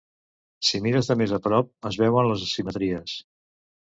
Si 0.67 0.79
mires 0.85 1.09
de 1.11 1.17
més 1.19 1.33
a 1.37 1.39
prop, 1.43 1.69
es 1.91 1.99
veuen 2.03 2.31
les 2.31 2.47
asimetries. 2.47 3.17